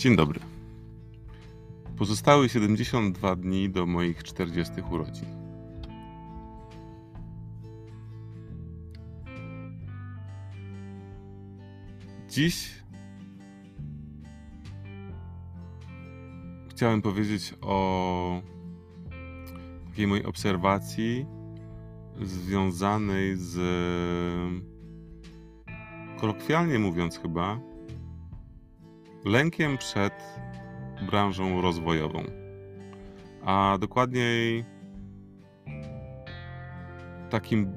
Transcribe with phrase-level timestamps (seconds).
[0.00, 0.40] Dzień dobry.
[1.98, 5.28] Pozostały 72 dni do moich 40 urodzin.
[12.28, 12.70] Dziś
[16.70, 18.42] chciałem powiedzieć o
[19.90, 21.26] takiej mojej obserwacji
[22.22, 23.58] związanej z,
[26.20, 27.60] kolokwialnie mówiąc chyba,
[29.24, 30.12] lękiem przed
[31.10, 32.24] branżą rozwojową.
[33.44, 34.64] A dokładniej
[37.30, 37.72] takim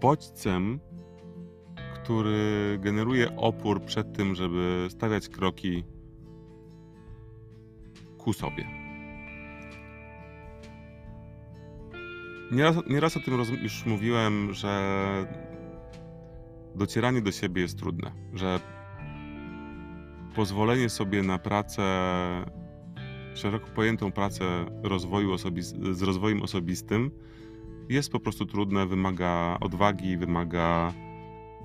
[0.00, 0.80] bodźcem,
[1.94, 5.84] który generuje opór przed tym, żeby stawiać kroki
[8.18, 8.66] ku sobie.
[12.52, 15.04] Nieraz, nieraz o tym już mówiłem, że
[16.74, 18.60] docieranie do siebie jest trudne, że
[20.34, 21.82] pozwolenie sobie na pracę,
[23.34, 27.10] szeroko pojętą pracę rozwoju osobis- z rozwojem osobistym
[27.88, 30.92] jest po prostu trudne, wymaga odwagi, wymaga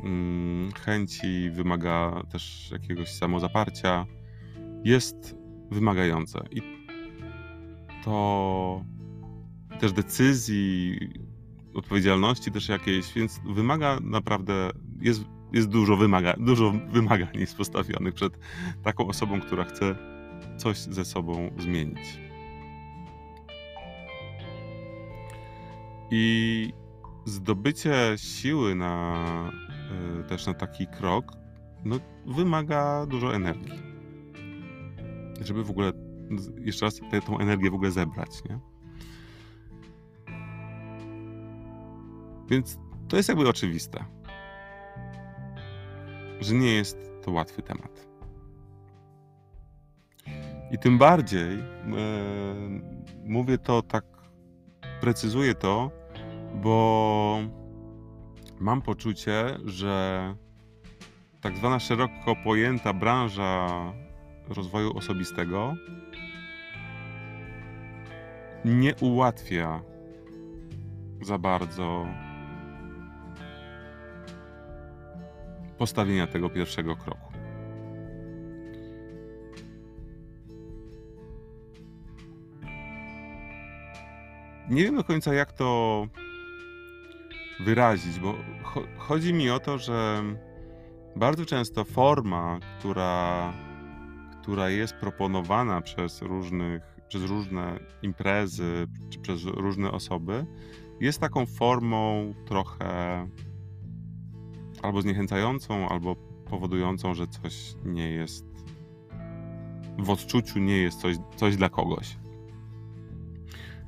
[0.04, 4.06] mm, chęci, wymaga też jakiegoś samozaparcia.
[4.84, 5.36] Jest
[5.72, 6.62] wymagające i
[8.04, 8.86] to
[9.80, 11.00] też decyzji,
[11.74, 14.70] odpowiedzialności też jakiejś, więc wymaga naprawdę,
[15.02, 18.40] jest jest dużo, wymaga, dużo wymagań jest postawionych przed
[18.84, 19.96] taką osobą, która chce
[20.58, 22.20] coś ze sobą zmienić.
[26.12, 26.74] I
[27.26, 29.52] zdobycie siły na
[30.20, 31.32] y, też na taki krok
[31.86, 33.80] no, wymaga dużo energii.
[35.42, 35.92] Żeby w ogóle
[36.62, 38.60] jeszcze raz tę, tą energię w ogóle zebrać, nie?
[42.50, 44.19] Więc to jest jakby oczywiste
[46.40, 48.08] że nie jest to łatwy temat.
[50.72, 51.64] I tym bardziej e,
[53.26, 54.06] mówię to tak,
[55.02, 55.92] precyzuję to,
[56.56, 57.40] bo
[58.60, 60.36] mam poczucie, że
[61.42, 63.68] tak zwana szeroko pojęta branża
[64.50, 65.76] rozwoju osobistego
[68.66, 69.82] nie ułatwia
[71.22, 72.08] za bardzo
[75.80, 77.34] postawienia tego pierwszego kroku.
[84.70, 86.08] Nie wiem do końca, jak to
[87.60, 88.36] wyrazić, bo
[88.98, 90.24] chodzi mi o to, że
[91.16, 93.54] bardzo często forma, która,
[94.42, 100.46] która jest proponowana przez, różnych, przez różne imprezy czy przez różne osoby,
[101.00, 103.28] jest taką formą trochę
[104.84, 106.16] albo zniechęcającą, albo
[106.50, 108.46] powodującą, że coś nie jest
[110.00, 112.18] w odczuciu nie jest coś, coś dla kogoś.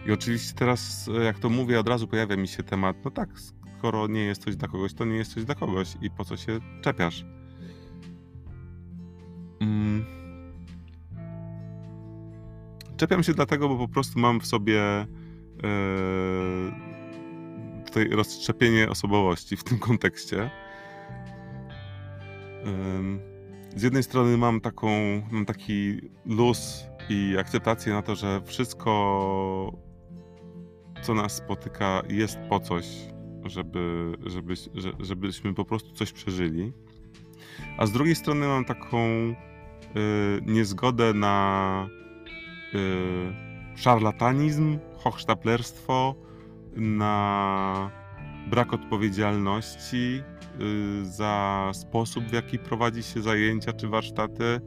[0.06, 3.30] I oczywiście teraz, jak to mówię, od razu pojawia mi się temat, no tak,
[3.78, 6.38] skoro nie jest coś dla kogoś, to nie jest coś dla kogoś i po co
[6.38, 7.26] się czepiasz?
[9.62, 10.06] Mm.
[12.98, 15.08] Czepiam się dlatego, bo po prostu mam w sobie
[15.64, 16.72] yy,
[17.86, 20.50] tutaj rozszczepienie osobowości w tym kontekście
[23.76, 24.88] z jednej strony mam taką,
[25.32, 29.74] mam taki luz i akceptację na to, że wszystko,
[31.02, 32.86] co nas spotyka, jest po coś,
[33.46, 34.54] żeby, żeby,
[35.00, 36.74] żebyśmy po prostu coś przeżyli.
[37.78, 39.36] A z drugiej strony mam taką y,
[40.46, 41.88] niezgodę na
[42.74, 46.16] y, szarlatanizm, hochsztaplerstwo,
[46.76, 48.01] na
[48.50, 50.24] brak odpowiedzialności
[50.62, 54.60] y, za sposób, w jaki prowadzi się zajęcia czy warsztaty,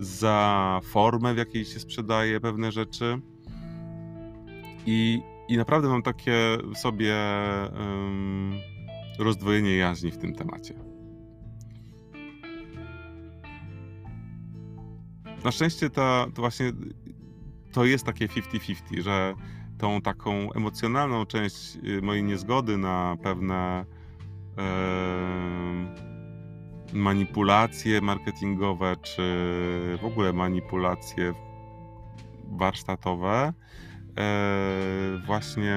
[0.00, 3.20] za formę, w jakiej się sprzedaje pewne rzeczy.
[4.86, 7.16] I, i naprawdę mam takie w sobie
[7.72, 8.52] um,
[9.18, 10.74] rozdwojenie jaźni w tym temacie.
[15.44, 16.72] Na szczęście to, to właśnie
[17.72, 19.34] to jest takie 50-50, że
[19.82, 23.84] tą taką emocjonalną część y, mojej niezgody na pewne
[24.58, 24.64] e,
[26.92, 29.22] manipulacje marketingowe, czy
[30.02, 31.32] w ogóle manipulacje
[32.44, 33.52] warsztatowe,
[34.18, 35.76] e, właśnie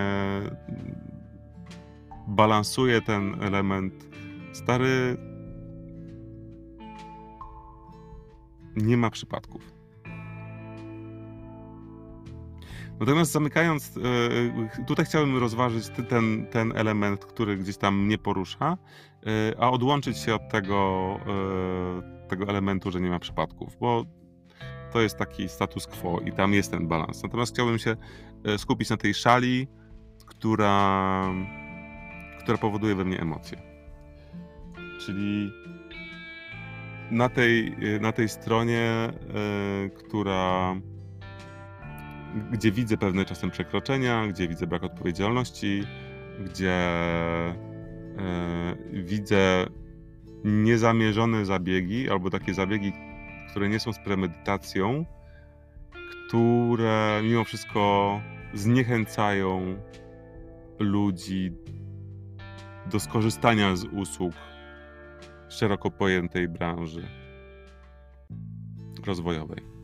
[2.28, 3.94] balansuje ten element
[4.54, 5.18] stary.
[8.75, 9.75] Nie ma przypadków.
[13.00, 14.02] Natomiast zamykając, e,
[14.82, 18.78] e, tutaj chciałbym rozważyć ten, ten element, który gdzieś tam mnie porusza,
[19.26, 21.20] e, a odłączyć się od tego,
[22.28, 24.06] tego elementu, że nie ma przypadków, bo
[24.94, 27.24] to jest taki status quo i tam jest ten balans.
[27.24, 27.96] Natomiast chciałbym się
[28.44, 29.68] e, skupić na tej szali,
[30.26, 31.34] która,
[32.40, 33.62] która powoduje we mnie emocje.
[35.00, 35.52] Czyli
[37.12, 39.10] na tej, na tej stronie,
[39.98, 40.76] która
[42.52, 45.84] gdzie widzę pewne czasem przekroczenia, gdzie widzę brak odpowiedzialności,
[46.46, 46.74] gdzie
[48.18, 49.66] e, widzę
[50.44, 52.94] niezamierzone zabiegi albo takie zabiegi,
[53.50, 55.06] które nie są z premedytacją,
[56.28, 58.22] które mimo wszystko
[58.54, 59.76] zniechęcają
[60.80, 61.52] ludzi
[62.92, 64.34] do skorzystania z usług
[65.50, 67.08] szeroko pojętej branży
[69.06, 69.75] rozwojowej.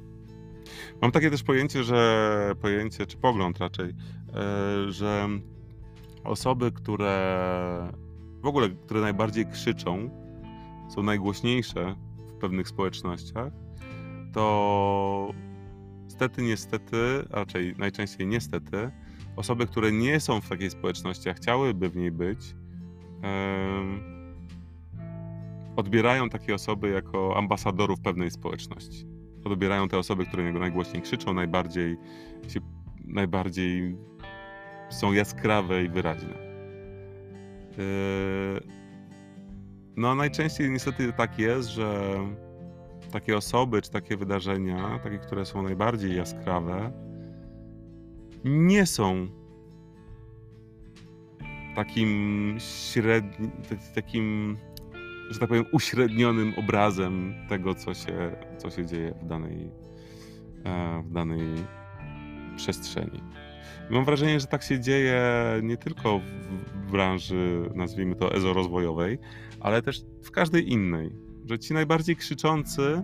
[1.01, 5.27] Mam takie też pojęcie, że pojęcie, czy pogląd raczej, e, że
[6.23, 7.91] osoby, które
[8.41, 10.09] w ogóle, które najbardziej krzyczą,
[10.95, 13.53] są najgłośniejsze w pewnych społecznościach,
[14.33, 15.33] to
[16.07, 16.97] stety, niestety,
[17.29, 18.91] raczej najczęściej niestety,
[19.35, 22.55] osoby, które nie są w takiej społeczności, a chciałyby w niej być,
[25.75, 31.97] odbierają takie osoby jako ambasadorów pewnej społeczności odbierają te osoby, które najgłośniej krzyczą, najbardziej,
[32.47, 32.59] się,
[33.05, 33.97] najbardziej
[34.89, 36.33] są jaskrawe i wyraźne.
[37.77, 38.61] Yy,
[39.95, 42.17] no, najczęściej niestety tak jest, że
[43.11, 46.91] takie osoby czy takie wydarzenia, takie, które są najbardziej jaskrawe,
[48.43, 49.27] nie są
[51.75, 53.51] takim średnim,
[53.95, 54.57] takim
[55.31, 59.71] że tak powiem, uśrednionym obrazem tego, co się, co się dzieje w danej,
[60.65, 61.47] e, w danej
[62.55, 63.23] przestrzeni.
[63.89, 65.21] I mam wrażenie, że tak się dzieje
[65.63, 69.19] nie tylko w branży, nazwijmy to, ezorozwojowej,
[69.59, 71.11] ale też w każdej innej.
[71.49, 73.03] Że ci najbardziej krzyczący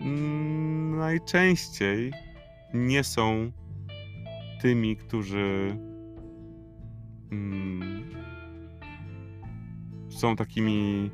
[0.00, 2.12] mm, najczęściej
[2.74, 3.52] nie są
[4.62, 5.78] tymi, którzy
[7.32, 8.04] mm,
[10.08, 11.10] są takimi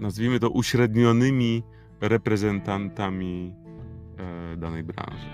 [0.00, 1.62] nazwijmy to, uśrednionymi
[2.00, 3.54] reprezentantami
[4.18, 5.30] e, danej branży.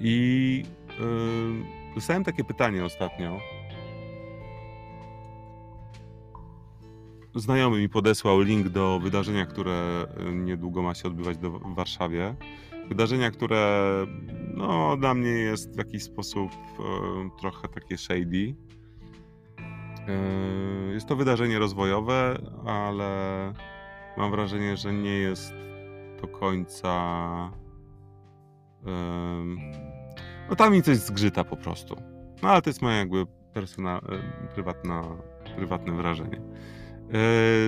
[0.00, 3.40] I e, dostałem takie pytanie ostatnio.
[7.34, 12.34] Znajomy mi podesłał link do wydarzenia, które niedługo ma się odbywać do, w Warszawie.
[12.88, 13.86] Wydarzenia, które
[14.54, 18.54] no, dla mnie jest w jakiś sposób e, trochę takie shady
[20.92, 23.52] jest to wydarzenie rozwojowe, ale
[24.16, 25.54] mam wrażenie, że nie jest
[26.22, 26.92] do końca.
[30.50, 31.96] No tam mi coś zgrzyta po prostu.
[32.42, 33.26] No ale to jest moje jakby
[34.54, 35.02] prywatna,
[35.56, 36.40] prywatne wrażenie.
[37.12, 37.20] Yy,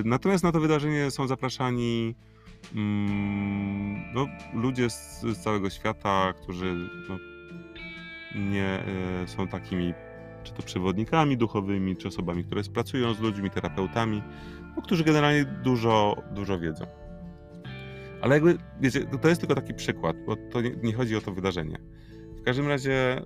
[0.04, 2.14] natomiast na to wydarzenie są zapraszani
[2.74, 6.74] mm, no, ludzie z, z, całego świata, którzy
[7.08, 7.18] no,
[8.34, 8.84] nie
[9.20, 9.94] yy, są takimi
[10.48, 14.22] czy to przewodnikami duchowymi, czy osobami, które pracują z ludźmi, terapeutami,
[14.76, 16.86] no, którzy generalnie dużo, dużo wiedzą.
[18.20, 21.32] Ale jakby, wiecie, to jest tylko taki przykład, bo to nie, nie chodzi o to
[21.32, 21.78] wydarzenie.
[22.40, 23.22] W każdym razie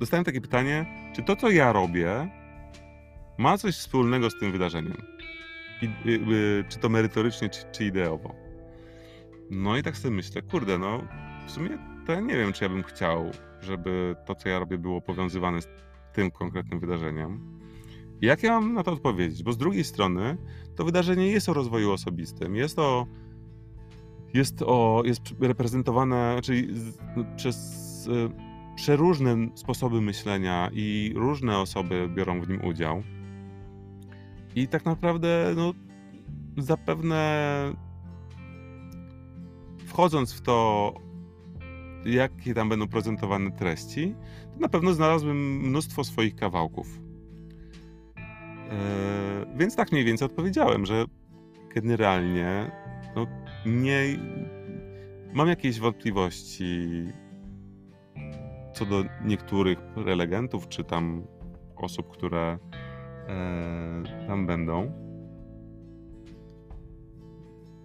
[0.00, 0.86] dostałem takie pytanie,
[1.16, 2.28] czy to, co ja robię,
[3.38, 4.96] ma coś wspólnego z tym wydarzeniem?
[5.82, 8.34] I, y, y, czy to merytorycznie, czy, czy ideowo?
[9.50, 11.02] No i tak sobie myślę, kurde, no
[11.46, 14.78] w sumie to ja nie wiem, czy ja bym chciał, żeby to, co ja robię,
[14.78, 15.68] było powiązywane z
[16.14, 17.40] tym konkretnym wydarzeniem.
[18.20, 19.42] Jak ja mam na to odpowiedzieć?
[19.42, 20.36] Bo z drugiej strony
[20.76, 23.06] to wydarzenie jest o rozwoju osobistym, jest o
[24.34, 26.68] jest, o, jest reprezentowane czyli
[27.16, 28.30] no, przez y,
[28.76, 33.02] przeróżne sposoby myślenia i różne osoby biorą w nim udział.
[34.56, 35.72] I tak naprawdę, no,
[36.58, 37.44] zapewne
[39.86, 40.92] wchodząc w to,
[42.06, 44.14] jakie tam będą prezentowane treści,
[44.54, 47.00] to na pewno znalazłbym mnóstwo swoich kawałków.
[48.16, 51.04] Eee, więc tak mniej więcej odpowiedziałem, że
[51.74, 52.70] generalnie
[53.16, 53.26] no,
[53.66, 54.18] nie
[55.32, 56.88] mam jakieś wątpliwości
[58.74, 61.26] co do niektórych prelegentów, czy tam
[61.76, 62.58] osób, które
[63.28, 65.03] e, tam będą.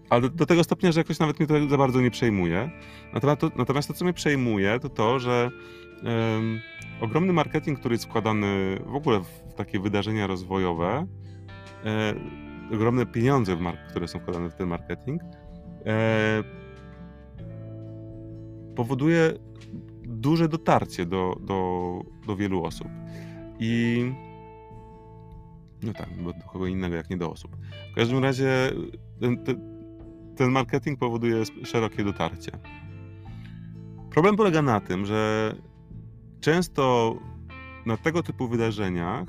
[0.10, 2.72] Ale do, do, tego stopnia, że jakoś nawet mnie to za bardzo nie przejmuje.
[3.14, 5.52] Natomiast to, natomiast to co mnie przejmuje, to to, że
[6.04, 6.60] um,
[7.02, 11.08] ogromny marketing, który jest wkładany w ogóle w takie wydarzenia rozwojowe,
[11.86, 12.14] e,
[12.74, 13.58] ogromne pieniądze,
[13.90, 15.22] które są wkładane w ten marketing,
[15.86, 16.44] e,
[18.76, 19.34] powoduje
[20.04, 22.88] duże dotarcie do, do, do wielu osób.
[23.60, 24.04] I
[25.84, 27.58] no tak, bo do kogo innego jak nie do osób.
[27.92, 28.72] W każdym razie
[29.20, 29.69] ten, ten,
[30.40, 32.52] ten marketing powoduje szerokie dotarcie.
[34.12, 35.54] Problem polega na tym, że
[36.42, 37.16] często
[37.86, 39.28] na tego typu wydarzeniach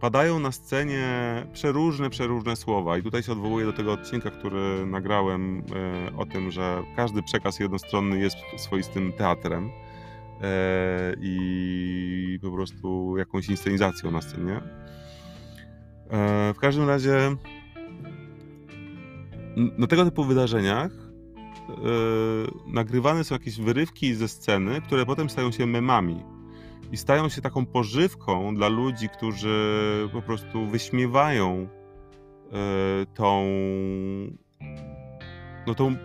[0.00, 1.06] padają na scenie
[1.52, 2.98] przeróżne, przeróżne słowa.
[2.98, 7.60] I tutaj się odwołuję do tego odcinka, który nagrałem e, o tym, że każdy przekaz
[7.60, 9.70] jednostronny jest swoistym teatrem
[10.42, 14.60] e, i po prostu jakąś inscenizacją na scenie.
[16.10, 17.36] E, w każdym razie
[19.78, 20.90] na tego typu wydarzeniach
[22.66, 26.24] nagrywane są jakieś wyrywki ze sceny, które potem stają się memami
[26.92, 31.68] i stają się taką pożywką dla ludzi, którzy po prostu wyśmiewają
[32.52, 33.44] e, tą,
[35.66, 35.96] no tą,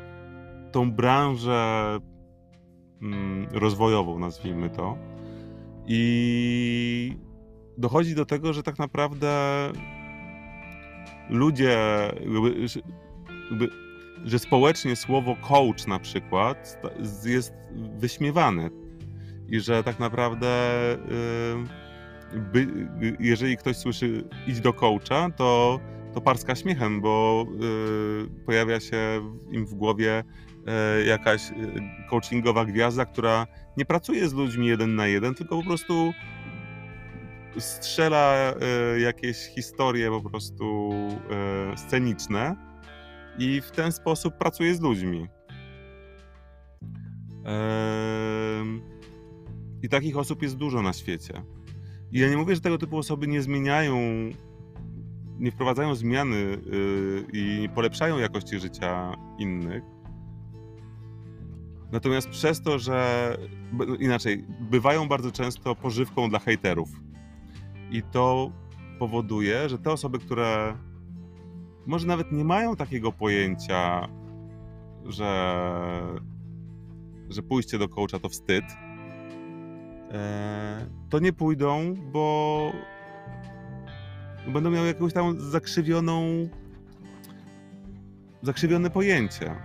[0.72, 2.00] tą branżę
[3.01, 4.98] mm, rozwojową, nazwijmy to.
[5.88, 7.17] I
[7.77, 9.29] dochodzi do tego, że tak naprawdę
[11.29, 11.77] ludzie,
[13.50, 13.69] jakby,
[14.25, 16.81] że społecznie słowo coach na przykład
[17.25, 17.53] jest
[17.97, 18.69] wyśmiewane.
[19.50, 20.47] I że tak naprawdę
[22.33, 22.67] by,
[23.19, 25.79] jeżeli ktoś słyszy idź do coacha, to,
[26.13, 27.45] to parska śmiechem, bo
[28.33, 28.97] y, pojawia się
[29.51, 30.23] im w głowie
[31.01, 31.53] y, jakaś y,
[32.09, 33.47] coachingowa gwiazda, która
[33.77, 36.13] nie pracuje z ludźmi jeden na jeden, tylko po prostu
[37.57, 38.53] strzela
[38.97, 40.89] jakieś historie po prostu
[41.75, 42.72] sceniczne
[43.39, 45.27] i w ten sposób pracuje z ludźmi.
[49.83, 51.43] I takich osób jest dużo na świecie.
[52.11, 53.99] I ja nie mówię, że tego typu osoby nie zmieniają,
[55.39, 59.83] nie wprowadzają zmiany yy, i nie polepszają jakości życia innych.
[61.91, 63.37] Natomiast przez to, że
[63.99, 66.89] inaczej, bywają bardzo często pożywką dla hejterów.
[67.91, 68.51] I to
[68.99, 70.77] powoduje, że te osoby, które
[71.85, 74.07] może nawet nie mają takiego pojęcia,
[75.05, 75.61] że,
[77.29, 78.65] że pójście do coacha to wstyd,
[80.13, 82.71] E, to nie pójdą, bo
[84.47, 86.49] będą miały jakąś tam zakrzywioną
[88.41, 89.55] zakrzywione pojęcie.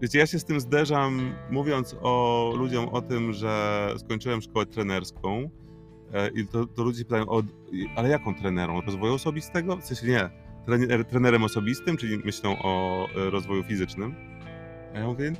[0.00, 5.50] Wiecie, ja się z tym zderzam, mówiąc o ludziom o tym, że skończyłem szkołę trenerską
[6.34, 7.42] i to, to ludzie pytają, o,
[7.96, 8.80] ale jaką trenerą?
[8.80, 9.76] Rozwoju osobistego?
[9.76, 10.30] W sensie nie,
[10.66, 14.14] trener, trenerem osobistym, czyli myślą o e, rozwoju fizycznym.
[14.94, 15.32] A ja mówię,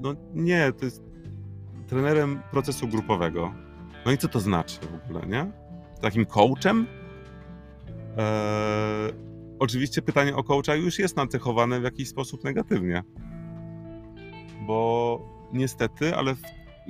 [0.00, 1.02] no nie, to jest
[1.86, 3.54] trenerem procesu grupowego.
[4.06, 5.52] No i co to znaczy w ogóle, nie?
[6.00, 6.86] Takim coachem?
[8.16, 9.12] Eee,
[9.58, 13.02] oczywiście pytanie o coacha już jest nacechowane w jakiś sposób negatywnie.
[14.66, 15.20] Bo
[15.52, 16.40] niestety, ale w,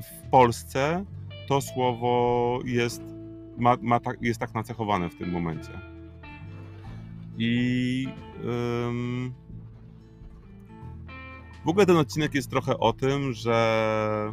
[0.03, 1.05] w Polsce
[1.49, 3.03] to słowo jest,
[3.57, 5.81] ma, ma tak, jest tak nacechowane w tym momencie.
[7.39, 8.09] I
[11.65, 14.33] w ogóle ten odcinek jest trochę o tym, że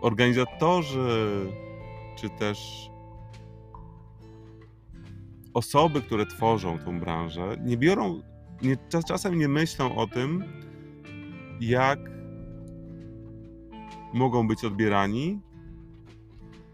[0.00, 1.46] organizatorzy,
[2.18, 2.90] czy też
[5.54, 8.22] osoby, które tworzą tą branżę, nie biorą,
[8.62, 10.44] nie, czasem nie myślą o tym,
[11.68, 11.98] jak
[14.12, 15.40] mogą być odbierani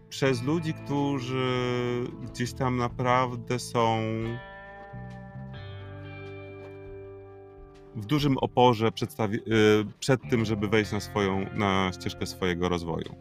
[0.09, 1.47] przez ludzi, którzy
[2.23, 3.99] gdzieś tam naprawdę są
[7.95, 8.91] w dużym oporze y,
[9.99, 13.15] przed tym, żeby wejść na swoją, na ścieżkę swojego rozwoju.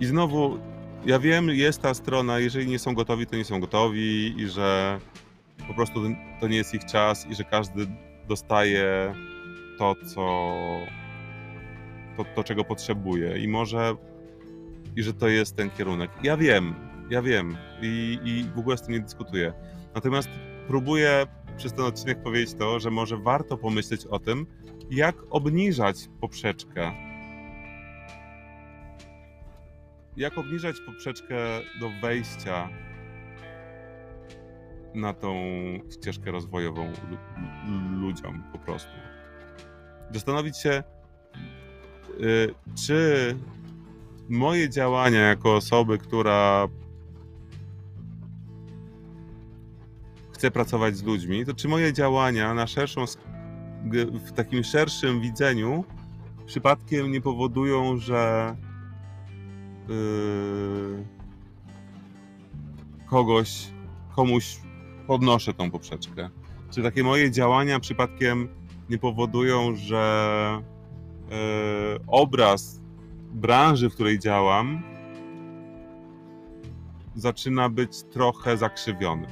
[0.00, 0.58] I znowu,
[1.06, 5.00] ja wiem, jest ta strona, jeżeli nie są gotowi, to nie są gotowi i że
[5.68, 6.00] po prostu
[6.40, 7.86] to nie jest ich czas i że każdy
[8.26, 9.14] dostaje
[9.78, 10.52] to, co
[12.16, 13.96] to, to czego potrzebuje i może
[14.96, 16.10] i że to jest ten kierunek.
[16.22, 16.74] Ja wiem,
[17.10, 19.52] ja wiem i, i w ogóle z tym nie dyskutuję.
[19.94, 20.28] Natomiast
[20.66, 24.46] próbuję przez ten odcinek powiedzieć to, że może warto pomyśleć o tym,
[24.90, 26.92] jak obniżać poprzeczkę.
[30.16, 31.36] Jak obniżać poprzeczkę
[31.80, 32.68] do wejścia
[34.96, 35.34] na tą
[35.90, 36.92] ścieżkę rozwojową
[38.00, 38.90] ludziom po prostu.
[40.10, 40.82] Zastanowić się,
[42.20, 42.54] y,
[42.86, 43.36] czy
[44.28, 46.68] moje działania jako osoby, która
[50.32, 53.04] chcę pracować z ludźmi, to czy moje działania na szerszą,
[54.26, 55.84] w takim szerszym widzeniu
[56.46, 58.56] przypadkiem nie powodują, że
[59.88, 61.04] yy,
[63.06, 63.68] kogoś,
[64.16, 64.60] komuś
[65.06, 66.30] podnoszę tą poprzeczkę?
[66.70, 68.48] Czy takie moje działania przypadkiem
[68.90, 70.62] nie powodują, że
[71.30, 71.36] yy,
[72.06, 72.80] obraz
[73.32, 74.82] branży, w której działam,
[77.14, 79.26] zaczyna być trochę zakrzywiony.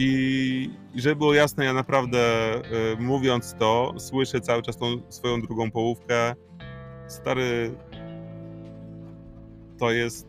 [0.00, 2.18] I żeby było jasne, ja naprawdę
[2.54, 6.34] y, mówiąc to, słyszę cały czas tą swoją drugą połówkę.
[7.06, 7.74] Stary,
[9.78, 10.27] to jest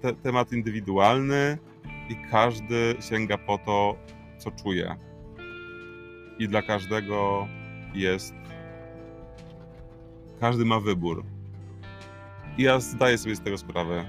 [0.00, 1.58] te, temat indywidualny
[2.08, 3.96] i każdy sięga po to,
[4.38, 4.96] co czuje.
[6.38, 7.48] I dla każdego
[7.94, 8.34] jest.
[10.40, 11.24] Każdy ma wybór.
[12.58, 14.04] I ja zdaję sobie z tego sprawę.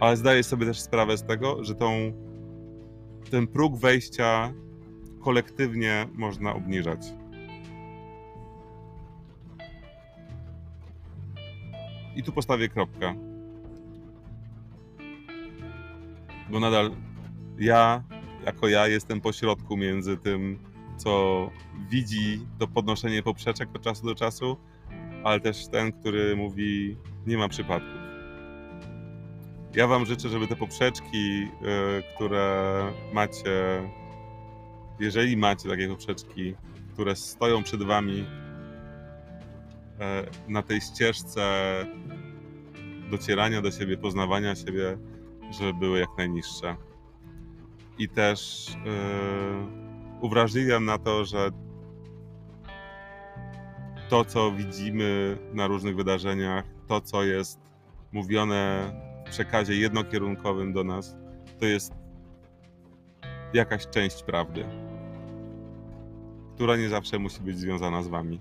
[0.00, 2.12] Ale zdaję sobie też sprawę z tego, że tą,
[3.30, 4.52] ten próg wejścia
[5.20, 7.00] kolektywnie można obniżać.
[12.16, 13.14] I tu postawię kropkę.
[16.50, 16.90] Bo nadal
[17.58, 18.02] ja,
[18.46, 20.58] jako ja, jestem pośrodku między tym,
[20.96, 21.50] co
[21.90, 24.56] widzi to podnoszenie poprzeczek od czasu do czasu,
[25.24, 28.00] ale też ten, który mówi, nie ma przypadków.
[29.74, 31.48] Ja Wam życzę, żeby te poprzeczki, y,
[32.14, 33.90] które macie,
[35.00, 36.54] jeżeli macie takie poprzeczki,
[36.92, 38.26] które stoją przed Wami
[40.48, 41.42] na tej ścieżce
[43.10, 44.98] docierania do siebie, poznawania siebie,
[45.50, 46.76] żeby były jak najniższe.
[47.98, 51.50] I też yy, uwrażliwiam na to, że
[54.08, 57.60] to, co widzimy na różnych wydarzeniach, to, co jest
[58.12, 58.92] mówione
[59.26, 61.16] w przekazie jednokierunkowym do nas,
[61.58, 61.92] to jest
[63.54, 64.64] jakaś część prawdy,
[66.54, 68.40] która nie zawsze musi być związana z Wami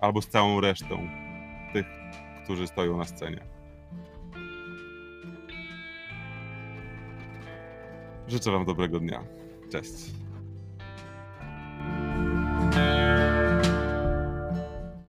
[0.00, 1.08] albo z całą resztą
[1.72, 1.86] tych,
[2.44, 3.40] którzy stoją na scenie.
[8.28, 9.24] Życzę Wam dobrego dnia.
[9.72, 10.25] Cześć.